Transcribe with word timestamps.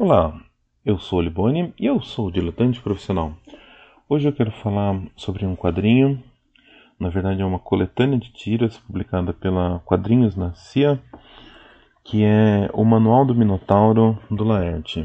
Olá, 0.00 0.40
eu 0.86 0.96
sou 0.96 1.18
o 1.18 1.22
Liboni 1.22 1.74
e 1.76 1.86
eu 1.86 2.00
sou 2.00 2.28
o 2.28 2.30
diletante 2.30 2.80
profissional. 2.80 3.34
Hoje 4.08 4.28
eu 4.28 4.32
quero 4.32 4.52
falar 4.52 5.02
sobre 5.16 5.44
um 5.44 5.56
quadrinho, 5.56 6.22
na 7.00 7.08
verdade 7.08 7.42
é 7.42 7.44
uma 7.44 7.58
coletânea 7.58 8.16
de 8.16 8.32
tiras 8.32 8.78
publicada 8.78 9.32
pela 9.32 9.80
Quadrinhos 9.80 10.36
na 10.36 10.54
CIA, 10.54 11.02
que 12.04 12.22
é 12.22 12.70
o 12.74 12.84
Manual 12.84 13.26
do 13.26 13.34
Minotauro 13.34 14.16
do 14.30 14.44
Laerte. 14.44 15.00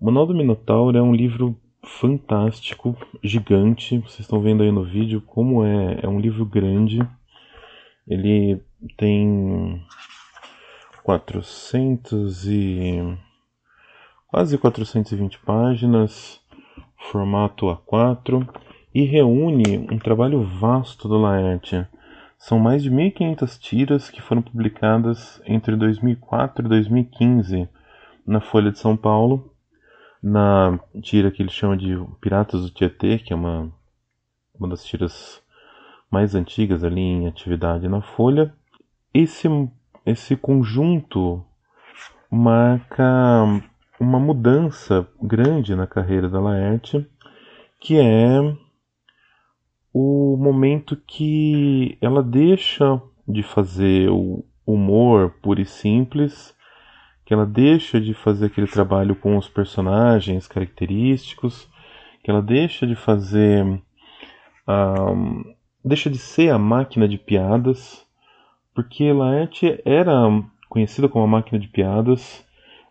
O 0.00 0.06
Manual 0.06 0.26
do 0.26 0.34
Minotauro 0.34 0.98
é 0.98 1.02
um 1.02 1.14
livro 1.14 1.56
fantástico, 1.84 2.96
gigante. 3.22 3.98
Vocês 3.98 4.18
estão 4.18 4.40
vendo 4.40 4.64
aí 4.64 4.72
no 4.72 4.82
vídeo 4.82 5.20
como 5.20 5.64
é, 5.64 6.00
é 6.02 6.08
um 6.08 6.18
livro 6.18 6.44
grande. 6.44 6.98
Ele 8.04 8.60
tem 8.96 9.80
400 11.04 12.48
e 12.48 13.16
quase 14.36 14.58
420 14.58 15.38
páginas, 15.38 16.42
formato 17.10 17.68
A4, 17.68 18.46
e 18.94 19.02
reúne 19.02 19.78
um 19.90 19.98
trabalho 19.98 20.42
vasto 20.42 21.08
do 21.08 21.16
Laerte. 21.16 21.86
São 22.36 22.58
mais 22.58 22.82
de 22.82 22.90
1.500 22.90 23.58
tiras 23.58 24.10
que 24.10 24.20
foram 24.20 24.42
publicadas 24.42 25.40
entre 25.46 25.74
2004 25.74 26.66
e 26.66 26.68
2015 26.68 27.66
na 28.26 28.38
Folha 28.42 28.70
de 28.70 28.78
São 28.78 28.94
Paulo, 28.94 29.54
na 30.22 30.78
tira 31.00 31.30
que 31.30 31.42
ele 31.42 31.48
chama 31.48 31.74
de 31.74 31.98
Piratas 32.20 32.60
do 32.60 32.70
Tietê, 32.70 33.16
que 33.16 33.32
é 33.32 33.36
uma, 33.36 33.72
uma 34.54 34.68
das 34.68 34.84
tiras 34.84 35.42
mais 36.10 36.34
antigas 36.34 36.84
ali 36.84 37.00
em 37.00 37.26
atividade 37.26 37.88
na 37.88 38.02
Folha. 38.02 38.52
Esse, 39.14 39.48
esse 40.04 40.36
conjunto 40.36 41.42
marca 42.30 43.62
uma 43.98 44.18
mudança 44.18 45.08
grande 45.22 45.74
na 45.74 45.86
carreira 45.86 46.28
da 46.28 46.40
Laerte, 46.40 47.06
que 47.80 47.98
é 47.98 48.40
o 49.92 50.36
momento 50.36 50.96
que 50.96 51.96
ela 52.00 52.22
deixa 52.22 53.00
de 53.26 53.42
fazer 53.42 54.10
o 54.10 54.44
humor 54.66 55.34
puro 55.42 55.60
e 55.60 55.64
simples, 55.64 56.54
que 57.24 57.34
ela 57.34 57.46
deixa 57.46 58.00
de 58.00 58.14
fazer 58.14 58.46
aquele 58.46 58.66
trabalho 58.66 59.16
com 59.16 59.36
os 59.36 59.48
personagens 59.48 60.46
característicos, 60.46 61.68
que 62.22 62.30
ela 62.30 62.42
deixa 62.42 62.86
de 62.86 62.94
fazer. 62.94 63.82
Deixa 65.84 66.10
de 66.10 66.18
ser 66.18 66.50
a 66.50 66.58
máquina 66.58 67.08
de 67.08 67.16
piadas, 67.18 68.04
porque 68.74 69.12
Laerte 69.12 69.80
era 69.84 70.14
conhecida 70.68 71.08
como 71.08 71.24
a 71.24 71.28
máquina 71.28 71.58
de 71.58 71.68
piadas 71.68 72.45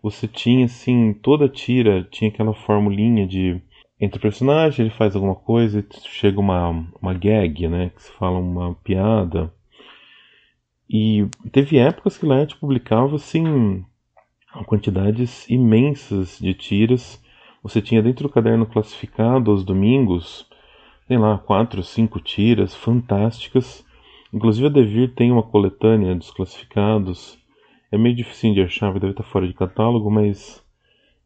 você 0.05 0.27
tinha 0.27 0.65
assim, 0.65 1.13
toda 1.13 1.49
tira 1.49 2.03
tinha 2.03 2.29
aquela 2.29 2.53
formulinha 2.53 3.25
de 3.25 3.59
entre 3.99 4.19
o 4.19 4.21
personagem, 4.21 4.85
ele 4.85 4.93
faz 4.93 5.15
alguma 5.15 5.33
coisa 5.33 5.79
e 5.79 6.09
chega 6.09 6.39
uma, 6.39 6.85
uma 7.01 7.11
gag, 7.11 7.67
né, 7.67 7.89
que 7.89 8.03
se 8.03 8.11
fala 8.11 8.37
uma 8.37 8.75
piada. 8.75 9.51
E 10.87 11.27
teve 11.51 11.79
épocas 11.79 12.19
que 12.19 12.25
Laerte 12.25 12.55
publicava 12.55 13.15
assim 13.15 13.83
quantidades 14.67 15.49
imensas 15.49 16.37
de 16.37 16.53
tiras. 16.53 17.19
Você 17.63 17.81
tinha 17.81 18.03
dentro 18.03 18.27
do 18.27 18.31
caderno 18.31 18.67
classificado 18.67 19.49
aos 19.49 19.63
domingos, 19.63 20.47
sei 21.07 21.17
lá, 21.17 21.39
quatro, 21.39 21.81
cinco 21.81 22.19
tiras 22.19 22.75
fantásticas. 22.75 23.83
Inclusive 24.31 24.67
a 24.67 24.69
Devir 24.69 25.15
tem 25.15 25.31
uma 25.31 25.41
coletânea 25.41 26.13
dos 26.13 26.29
classificados 26.29 27.43
é 27.95 27.97
meio 27.97 28.15
difícil 28.15 28.53
de 28.53 28.61
achar, 28.61 28.93
deve 28.93 29.09
estar 29.09 29.23
fora 29.23 29.47
de 29.47 29.53
catálogo, 29.53 30.11
mas 30.11 30.63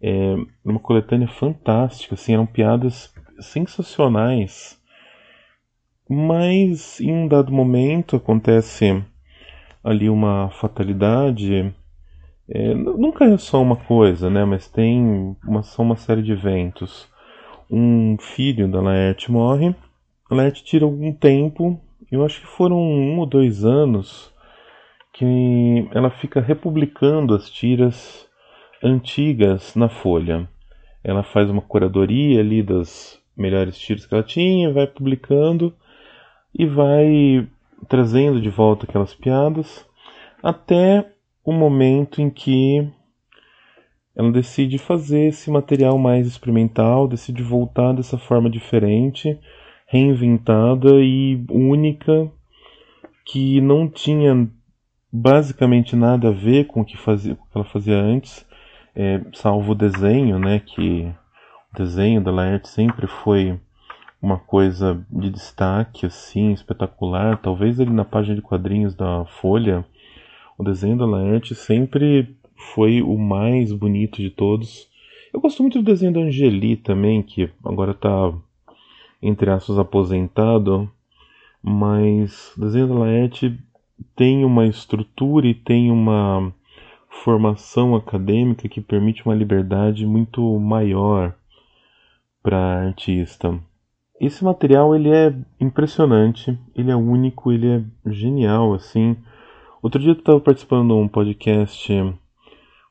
é 0.01 0.35
uma 0.63 0.79
coletânea 0.79 1.27
fantástica, 1.27 2.15
assim, 2.15 2.33
eram 2.33 2.45
piadas 2.45 3.13
sensacionais. 3.39 4.79
Mas 6.07 6.99
em 6.99 7.11
um 7.11 7.27
dado 7.27 7.51
momento 7.51 8.15
acontece 8.15 9.03
ali 9.83 10.09
uma 10.09 10.49
fatalidade. 10.49 11.73
É, 12.47 12.73
nunca 12.73 13.25
é 13.25 13.37
só 13.37 13.61
uma 13.61 13.75
coisa, 13.75 14.29
né? 14.29 14.43
Mas 14.45 14.67
tem 14.67 15.35
uma, 15.43 15.61
só 15.61 15.83
uma 15.83 15.95
série 15.95 16.23
de 16.23 16.31
eventos. 16.31 17.07
Um 17.69 18.17
filho 18.17 18.67
da 18.67 18.81
Laerte 18.81 19.31
morre. 19.31 19.75
A 20.29 20.35
Laerte 20.35 20.63
tira 20.63 20.85
algum 20.85 21.11
tempo, 21.11 21.79
eu 22.11 22.23
acho 22.25 22.41
que 22.41 22.47
foram 22.47 22.77
um 22.77 23.19
ou 23.19 23.25
dois 23.25 23.65
anos, 23.65 24.33
que 25.13 25.87
ela 25.91 26.09
fica 26.09 26.39
republicando 26.39 27.35
as 27.35 27.49
tiras 27.49 28.27
antigas 28.83 29.75
na 29.75 29.89
Folha. 29.89 30.47
Ela 31.03 31.23
faz 31.23 31.49
uma 31.49 31.61
curadoria 31.61 32.39
ali 32.39 32.61
das 32.61 33.19
melhores 33.35 33.77
tiras 33.77 34.05
que 34.05 34.13
ela 34.13 34.23
tinha, 34.23 34.73
vai 34.73 34.87
publicando 34.87 35.73
e 36.53 36.65
vai 36.65 37.47
trazendo 37.87 38.41
de 38.41 38.49
volta 38.49 38.85
aquelas 38.85 39.13
piadas 39.13 39.85
até 40.43 41.13
o 41.43 41.51
momento 41.51 42.21
em 42.21 42.29
que 42.29 42.87
ela 44.15 44.31
decide 44.31 44.77
fazer 44.77 45.27
esse 45.27 45.49
material 45.49 45.97
mais 45.97 46.27
experimental, 46.27 47.07
decide 47.07 47.41
voltar 47.41 47.93
dessa 47.93 48.17
forma 48.17 48.49
diferente, 48.49 49.39
reinventada 49.87 50.89
e 51.01 51.43
única, 51.49 52.29
que 53.25 53.61
não 53.61 53.87
tinha 53.87 54.49
basicamente 55.11 55.95
nada 55.95 56.29
a 56.29 56.31
ver 56.31 56.67
com 56.67 56.81
o 56.81 56.85
que, 56.85 56.97
fazia, 56.97 57.35
com 57.35 57.43
o 57.43 57.47
que 57.47 57.57
ela 57.57 57.65
fazia 57.65 57.97
antes, 57.97 58.45
é, 58.95 59.21
salvo 59.33 59.71
o 59.71 59.75
desenho, 59.75 60.37
né, 60.39 60.59
que 60.59 61.11
o 61.73 61.77
desenho 61.77 62.21
da 62.21 62.31
Laerte 62.31 62.67
sempre 62.67 63.07
foi 63.07 63.59
uma 64.21 64.37
coisa 64.37 65.05
de 65.09 65.29
destaque, 65.29 66.05
assim, 66.05 66.51
espetacular. 66.51 67.37
Talvez 67.37 67.79
ali 67.79 67.91
na 67.91 68.03
página 68.03 68.35
de 68.35 68.41
quadrinhos 68.41 68.93
da 68.93 69.25
Folha, 69.25 69.85
o 70.57 70.63
desenho 70.63 70.97
da 70.97 71.05
Laerte 71.05 71.55
sempre 71.55 72.35
foi 72.73 73.01
o 73.01 73.17
mais 73.17 73.71
bonito 73.71 74.17
de 74.17 74.29
todos. 74.29 74.89
Eu 75.33 75.39
gosto 75.39 75.61
muito 75.61 75.79
do 75.79 75.85
desenho 75.85 76.11
da 76.11 76.19
Angeli 76.19 76.75
também, 76.75 77.21
que 77.21 77.49
agora 77.63 77.91
está, 77.91 78.33
entre 79.21 79.49
aspas, 79.49 79.77
aposentado. 79.77 80.91
Mas 81.61 82.55
o 82.57 82.61
desenho 82.61 82.87
da 82.87 82.95
Laerte 82.95 83.57
tem 84.15 84.43
uma 84.43 84.65
estrutura 84.65 85.47
e 85.47 85.53
tem 85.53 85.91
uma 85.91 86.53
formação 87.09 87.95
acadêmica 87.95 88.69
que 88.69 88.81
permite 88.81 89.25
uma 89.25 89.35
liberdade 89.35 90.05
muito 90.05 90.59
maior 90.59 91.35
para 92.41 92.57
artista. 92.57 93.59
Esse 94.19 94.43
material 94.43 94.95
ele 94.95 95.09
é 95.09 95.33
impressionante, 95.59 96.57
ele 96.75 96.91
é 96.91 96.95
único, 96.95 97.51
ele 97.51 97.67
é 97.67 98.11
genial 98.11 98.73
assim. 98.73 99.15
Outro 99.81 99.99
dia 99.99 100.11
eu 100.11 100.17
estava 100.17 100.39
participando 100.39 100.89
de 100.89 100.93
um 100.93 101.07
podcast, 101.07 101.93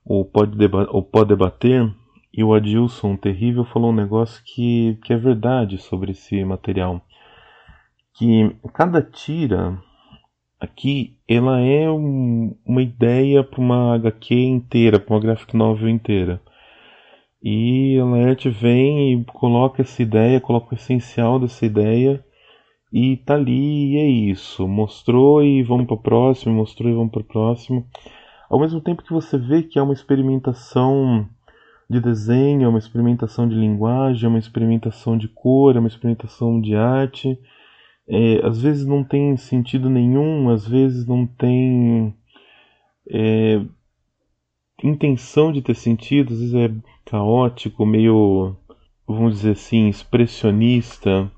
o 0.04 0.24
Pode, 0.24 0.56
Deba 0.56 0.88
o 0.90 1.02
Pode 1.02 1.28
Debater, 1.28 1.92
e 2.32 2.42
o 2.44 2.54
Adilson 2.54 3.16
Terrível 3.16 3.64
falou 3.64 3.90
um 3.90 3.94
negócio 3.94 4.42
que, 4.44 4.98
que 5.04 5.12
é 5.12 5.16
verdade 5.16 5.78
sobre 5.78 6.12
esse 6.12 6.44
material. 6.44 7.02
Que 8.14 8.56
cada 8.72 9.02
tira 9.02 9.82
Aqui 10.60 11.16
ela 11.28 11.60
é 11.60 11.88
um, 11.88 12.56
uma 12.66 12.82
ideia 12.82 13.44
para 13.44 13.60
uma 13.60 13.94
HQ 13.94 14.34
inteira, 14.34 14.98
para 14.98 15.14
uma 15.14 15.20
graphic 15.20 15.56
novel 15.56 15.88
inteira. 15.88 16.42
E 17.40 17.96
a 18.00 18.04
Laerte 18.04 18.50
vem 18.50 19.12
e 19.12 19.24
coloca 19.24 19.82
essa 19.82 20.02
ideia, 20.02 20.40
coloca 20.40 20.74
o 20.74 20.74
essencial 20.74 21.38
dessa 21.38 21.64
ideia 21.64 22.24
e 22.92 23.18
tá 23.18 23.34
ali 23.34 23.92
e 23.92 23.98
é 23.98 24.06
isso. 24.08 24.66
Mostrou 24.66 25.44
e 25.44 25.62
vamos 25.62 25.86
para 25.86 25.94
o 25.94 26.02
próximo, 26.02 26.54
mostrou 26.56 26.90
e 26.90 26.94
vamos 26.94 27.12
para 27.12 27.20
o 27.20 27.24
próximo. 27.24 27.86
Ao 28.50 28.58
mesmo 28.58 28.80
tempo 28.80 29.04
que 29.04 29.12
você 29.12 29.38
vê 29.38 29.62
que 29.62 29.78
é 29.78 29.82
uma 29.82 29.92
experimentação 29.92 31.28
de 31.88 32.00
desenho, 32.00 32.64
é 32.64 32.68
uma 32.68 32.78
experimentação 32.78 33.48
de 33.48 33.54
linguagem, 33.54 34.24
é 34.24 34.28
uma 34.28 34.38
experimentação 34.38 35.16
de 35.16 35.28
cor, 35.28 35.76
é 35.76 35.78
uma 35.78 35.88
experimentação 35.88 36.60
de 36.60 36.74
arte 36.74 37.38
é, 38.08 38.46
às 38.46 38.60
vezes 38.62 38.86
não 38.86 39.04
tem 39.04 39.36
sentido 39.36 39.90
nenhum, 39.90 40.48
às 40.48 40.66
vezes 40.66 41.06
não 41.06 41.26
tem 41.26 42.14
é, 43.10 43.60
intenção 44.82 45.52
de 45.52 45.60
ter 45.60 45.74
sentido, 45.74 46.32
às 46.32 46.40
vezes 46.40 46.54
é 46.54 46.70
caótico, 47.04 47.84
meio, 47.84 48.56
vamos 49.06 49.34
dizer 49.34 49.52
assim, 49.52 49.88
expressionista, 49.88 51.30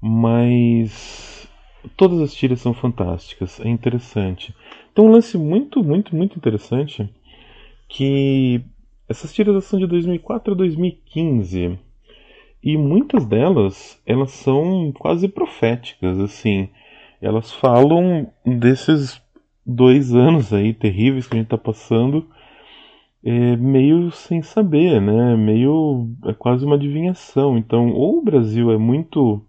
mas 0.00 1.48
todas 1.96 2.20
as 2.20 2.34
tiras 2.34 2.60
são 2.60 2.74
fantásticas, 2.74 3.60
é 3.60 3.68
interessante. 3.68 4.54
Então 4.92 5.06
um 5.06 5.10
lance 5.10 5.38
muito, 5.38 5.84
muito, 5.84 6.16
muito 6.16 6.36
interessante 6.36 7.08
que 7.88 8.60
essas 9.08 9.32
tiras 9.32 9.64
são 9.64 9.78
de 9.78 9.86
2004 9.86 10.52
a 10.52 10.56
2015. 10.56 11.78
E 12.66 12.76
muitas 12.76 13.24
delas, 13.24 14.02
elas 14.04 14.32
são 14.32 14.90
quase 14.90 15.28
proféticas, 15.28 16.18
assim. 16.18 16.68
Elas 17.22 17.52
falam 17.52 18.26
desses 18.44 19.22
dois 19.64 20.12
anos 20.12 20.52
aí 20.52 20.74
terríveis 20.74 21.28
que 21.28 21.34
a 21.34 21.38
gente 21.38 21.46
está 21.46 21.56
passando. 21.56 22.26
é 23.24 23.56
meio 23.56 24.10
sem 24.10 24.42
saber, 24.42 25.00
né? 25.00 25.36
Meio 25.36 26.08
é 26.24 26.34
quase 26.34 26.66
uma 26.66 26.74
adivinhação. 26.74 27.56
Então, 27.56 27.90
ou 27.92 28.18
o 28.18 28.24
Brasil 28.24 28.72
é 28.72 28.76
muito 28.76 29.40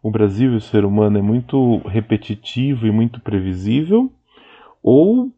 o 0.00 0.08
Brasil 0.08 0.52
e 0.52 0.56
o 0.58 0.60
ser 0.60 0.84
humano 0.84 1.18
é 1.18 1.22
muito 1.22 1.78
repetitivo 1.88 2.86
e 2.86 2.92
muito 2.92 3.20
previsível, 3.20 4.12
ou 4.80 5.32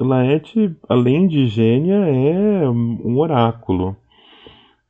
Laerte, 0.00 0.74
além 0.88 1.28
de 1.28 1.48
gênia, 1.48 1.96
é 1.96 2.66
um 2.68 3.18
oráculo. 3.18 3.94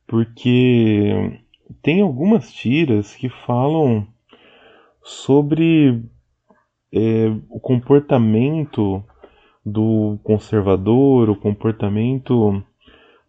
Porque 0.07 1.41
tem 1.81 2.01
algumas 2.01 2.51
tiras 2.51 3.15
que 3.15 3.29
falam 3.29 4.07
sobre 5.03 6.03
é, 6.91 7.27
o 7.49 7.59
comportamento 7.59 9.03
do 9.65 10.17
conservador, 10.23 11.29
o 11.29 11.35
comportamento 11.35 12.63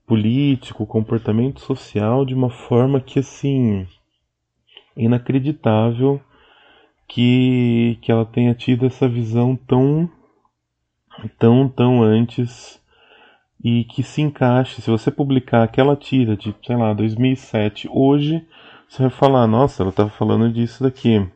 político, 0.06 0.84
o 0.84 0.86
comportamento 0.86 1.60
social 1.60 2.24
de 2.24 2.34
uma 2.34 2.50
forma 2.50 3.00
que 3.00 3.18
assim 3.18 3.86
inacreditável 4.96 6.20
que, 7.06 7.98
que 8.02 8.10
ela 8.10 8.24
tenha 8.24 8.54
tido 8.54 8.86
essa 8.86 9.08
visão 9.08 9.56
tão 9.56 10.10
tão 11.38 11.68
tão 11.68 12.02
antes 12.02 12.80
e 13.62 13.84
que 13.84 14.02
se 14.02 14.22
encaixe. 14.22 14.80
Se 14.80 14.90
você 14.90 15.10
publicar 15.10 15.62
aquela 15.62 15.96
tira 15.96 16.36
de, 16.36 16.54
sei 16.64 16.76
lá, 16.76 16.92
2007 16.92 17.88
hoje, 17.90 18.46
você 18.88 19.02
vai 19.02 19.10
falar, 19.10 19.46
nossa, 19.46 19.82
ela 19.82 19.90
estava 19.90 20.10
falando 20.10 20.52
disso 20.52 20.82
daqui. 20.82 21.26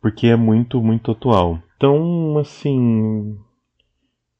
Porque 0.00 0.28
é 0.28 0.36
muito, 0.36 0.82
muito 0.82 1.10
atual. 1.10 1.60
Então, 1.76 2.38
assim, 2.38 3.38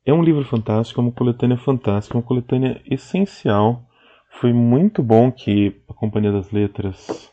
é 0.04 0.12
um 0.12 0.22
livro 0.22 0.44
fantástico, 0.44 1.00
é 1.00 1.04
uma 1.04 1.12
coletânea 1.12 1.56
fantástica, 1.56 2.16
uma 2.16 2.24
coletânea 2.24 2.80
essencial. 2.86 3.84
Foi 4.30 4.52
muito 4.52 5.02
bom 5.02 5.30
que 5.30 5.80
a 5.88 5.94
Companhia 5.94 6.32
das 6.32 6.50
Letras 6.50 7.32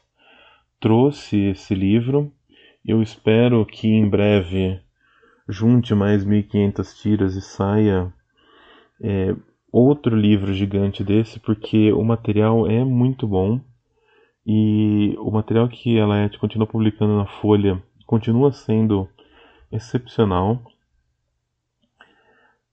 trouxe 0.79 1.37
esse 1.51 1.73
livro. 1.73 2.31
Eu 2.85 3.01
espero 3.01 3.65
que 3.65 3.87
em 3.87 4.09
breve 4.09 4.81
junte 5.47 5.93
mais 5.93 6.25
1.500 6.25 7.01
tiras 7.01 7.35
e 7.35 7.41
saia 7.41 8.13
é, 9.03 9.35
outro 9.71 10.15
livro 10.15 10.53
gigante 10.53 11.03
desse, 11.03 11.39
porque 11.39 11.91
o 11.91 12.03
material 12.03 12.65
é 12.65 12.83
muito 12.85 13.27
bom 13.27 13.59
e 14.47 15.15
o 15.19 15.29
material 15.29 15.67
que 15.67 16.00
a 16.00 16.05
Laerte 16.05 16.39
continua 16.39 16.65
publicando 16.65 17.17
na 17.17 17.25
Folha 17.25 17.81
continua 18.05 18.51
sendo 18.51 19.07
excepcional. 19.71 20.61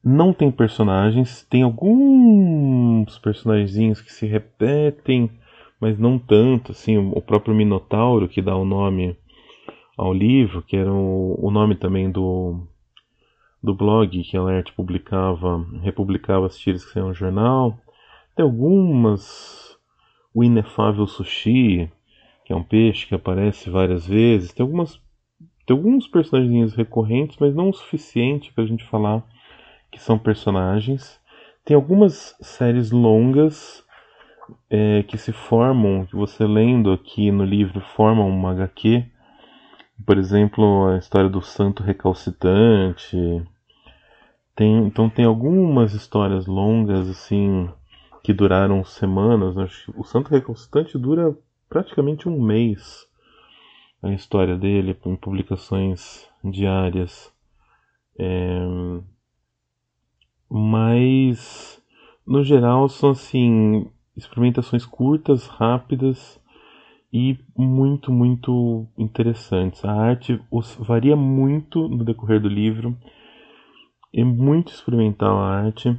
Não 0.03 0.33
tem 0.33 0.51
personagens, 0.51 1.47
tem 1.51 1.63
alguns 1.63 3.19
personagens 3.19 4.01
que 4.01 4.13
se 4.13 4.27
repetem, 4.27 5.31
mas 5.81 5.99
não 5.99 6.19
tanto, 6.19 6.73
assim, 6.73 6.97
o 6.97 7.21
próprio 7.21 7.55
Minotauro 7.55 8.29
que 8.29 8.41
dá 8.41 8.57
o 8.57 8.65
nome 8.65 9.17
ao 9.97 10.13
livro, 10.13 10.63
que 10.63 10.77
era 10.77 10.93
o 10.93 11.51
nome 11.51 11.75
também 11.75 12.11
do 12.11 12.67
do 13.63 13.75
blog 13.75 14.23
que 14.23 14.37
a 14.37 14.43
Laerte 14.43 14.73
publicava, 14.73 15.65
republicava 15.83 16.47
as 16.47 16.59
tiras 16.59 16.85
que 16.85 16.93
saíam 16.93 17.09
no 17.09 17.15
jornal. 17.15 17.79
Tem 18.35 18.45
algumas. 18.45 19.79
O 20.33 20.45
inefável 20.45 21.07
sushi, 21.09 21.91
que 22.45 22.53
é 22.53 22.57
um 22.57 22.63
peixe 22.63 23.07
que 23.07 23.15
aparece 23.15 23.69
várias 23.69 24.07
vezes. 24.07 24.53
Tem 24.53 24.65
algumas. 24.65 25.01
Tem 25.67 25.77
alguns 25.77 26.09
personagens 26.09 26.75
recorrentes, 26.75 27.37
mas 27.39 27.55
não 27.55 27.71
o 27.71 27.75
suficiente 27.75 28.53
para 28.53 28.65
a 28.65 28.67
gente 28.67 28.85
falar 28.85 29.25
que 29.91 30.01
são 30.01 30.19
personagens. 30.19 31.21
Tem 31.65 31.75
algumas 31.75 32.37
séries 32.41 32.91
longas 32.91 33.85
é, 34.69 35.03
que 35.03 35.19
se 35.19 35.33
formam, 35.33 36.07
que 36.07 36.17
você 36.17 36.45
lendo 36.45 36.93
aqui 36.93 37.31
no 37.31 37.45
livro 37.45 37.81
formam 37.81 38.29
uma 38.29 38.53
HQ 38.53 39.10
por 40.07 40.19
exemplo, 40.19 40.89
a 40.89 40.99
história 40.99 41.29
do 41.29 41.43
santo 41.43 41.83
recalcitrante. 41.83 43.17
Tem, 44.55 44.87
então 44.87 45.09
tem 45.09 45.25
algumas 45.25 45.95
histórias 45.95 46.47
longas 46.47 47.09
assim 47.09 47.69
que 48.23 48.33
duraram 48.33 48.85
semanas. 48.85 49.55
O 49.95 50.05
santo 50.05 50.31
recalcitrante 50.31 50.99
dura 50.99 51.37
praticamente 51.69 52.29
um 52.29 52.41
mês 52.41 53.09
a 54.03 54.13
história 54.13 54.57
dele 54.57 54.97
em 55.05 55.17
publicações 55.17 56.27
diárias. 56.43 57.33
É... 58.19 58.61
Mas 60.49 61.83
no 62.27 62.43
geral 62.43 62.89
são 62.89 63.11
assim 63.11 63.91
experimentações 64.17 64.85
curtas, 64.85 65.47
rápidas 65.47 66.40
e 67.13 67.39
muito, 67.57 68.13
muito 68.13 68.87
interessantes. 68.97 69.85
A 69.85 69.93
arte 69.93 70.41
varia 70.79 71.17
muito 71.17 71.89
no 71.89 72.05
decorrer 72.05 72.41
do 72.41 72.49
livro, 72.49 72.97
é 74.15 74.25
muito 74.25 74.73
experimental 74.73 75.39
a 75.39 75.49
arte, 75.49 75.97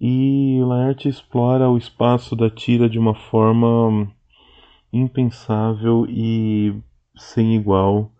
e 0.00 0.60
a 0.70 0.86
arte 0.86 1.08
explora 1.08 1.68
o 1.68 1.76
espaço 1.76 2.36
da 2.36 2.48
tira 2.48 2.88
de 2.88 2.98
uma 2.98 3.14
forma 3.14 4.08
impensável 4.92 6.06
e 6.08 6.74
sem 7.16 7.54
igual, 7.56 8.10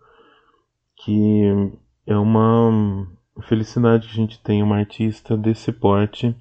que 0.97 1.71
é 2.05 2.17
uma 2.17 3.07
felicidade 3.43 4.07
que 4.07 4.13
a 4.13 4.15
gente 4.15 4.39
tem 4.41 4.61
uma 4.61 4.77
artista 4.77 5.37
desse 5.37 5.71
porte 5.71 6.35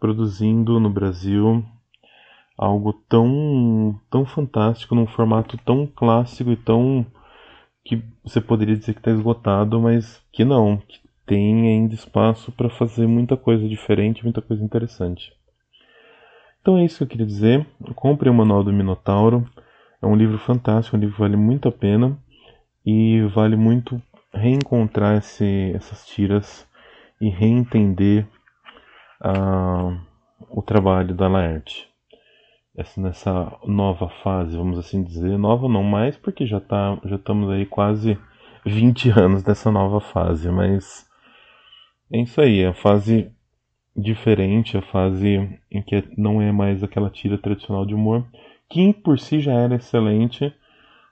produzindo 0.00 0.80
no 0.80 0.90
Brasil 0.90 1.64
algo 2.56 2.92
tão 3.08 4.00
tão 4.10 4.24
fantástico 4.24 4.94
num 4.94 5.06
formato 5.06 5.58
tão 5.58 5.86
clássico 5.86 6.50
e 6.50 6.56
tão 6.56 7.04
que 7.84 8.02
você 8.24 8.40
poderia 8.40 8.76
dizer 8.76 8.94
que 8.94 9.00
está 9.00 9.10
esgotado, 9.10 9.80
mas 9.80 10.22
que 10.32 10.44
não, 10.44 10.78
que 10.78 11.00
tem 11.26 11.68
ainda 11.68 11.94
espaço 11.94 12.50
para 12.52 12.70
fazer 12.70 13.06
muita 13.06 13.36
coisa 13.36 13.68
diferente, 13.68 14.24
muita 14.24 14.40
coisa 14.40 14.64
interessante. 14.64 15.32
Então 16.60 16.78
é 16.78 16.84
isso 16.84 16.98
que 16.98 17.04
eu 17.04 17.08
queria 17.08 17.26
dizer. 17.26 17.66
Compre 17.94 18.30
o 18.30 18.34
Manual 18.34 18.64
do 18.64 18.72
Minotauro. 18.72 19.46
É 20.00 20.06
um 20.06 20.16
livro 20.16 20.38
fantástico, 20.38 20.96
um 20.96 21.00
livro 21.00 21.14
que 21.14 21.20
vale 21.20 21.36
muito 21.36 21.68
a 21.68 21.72
pena 21.72 22.18
e 22.86 23.20
vale 23.34 23.56
muito 23.56 24.00
reencontrar 24.32 25.18
esse, 25.18 25.72
essas 25.74 26.06
tiras 26.06 26.66
e 27.20 27.28
reentender 27.28 28.26
uh, 29.22 29.98
o 30.50 30.62
trabalho 30.62 31.14
da 31.14 31.28
Laerte 31.28 31.93
essa, 32.76 33.00
nessa 33.00 33.58
nova 33.64 34.08
fase, 34.22 34.56
vamos 34.56 34.78
assim 34.78 35.02
dizer. 35.02 35.38
Nova 35.38 35.68
não 35.68 35.82
mais, 35.82 36.16
porque 36.16 36.46
já, 36.46 36.60
tá, 36.60 36.98
já 37.04 37.16
estamos 37.16 37.50
aí 37.50 37.66
quase 37.66 38.18
20 38.66 39.10
anos 39.10 39.42
dessa 39.42 39.70
nova 39.70 40.00
fase, 40.00 40.50
mas 40.50 41.08
é 42.12 42.20
isso 42.20 42.40
aí, 42.40 42.60
é 42.60 42.68
a 42.68 42.74
fase 42.74 43.30
diferente, 43.96 44.76
a 44.76 44.82
fase 44.82 45.58
em 45.70 45.82
que 45.82 46.02
não 46.16 46.42
é 46.42 46.50
mais 46.50 46.82
aquela 46.82 47.10
tira 47.10 47.38
tradicional 47.38 47.86
de 47.86 47.94
humor, 47.94 48.26
que 48.68 48.92
por 48.92 49.18
si 49.18 49.40
já 49.40 49.52
era 49.52 49.76
excelente, 49.76 50.52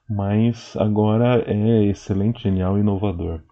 mas 0.08 0.76
agora 0.76 1.44
é 1.46 1.84
excelente, 1.84 2.42
genial 2.42 2.76
e 2.76 2.80
inovador. 2.80 3.42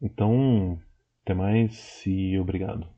Então, 0.00 0.78
até 1.22 1.34
mais 1.34 2.04
e 2.06 2.38
obrigado. 2.38 2.93